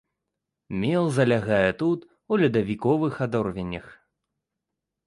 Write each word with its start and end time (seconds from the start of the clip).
Мел 0.83 1.05
залягае 1.17 1.71
тут 1.83 1.99
у 2.09 2.33
ледавіковых 2.43 3.13
адорвенях. 3.29 3.85